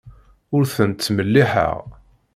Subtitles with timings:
[0.55, 1.77] Ur tent-ttmelliḥeɣ.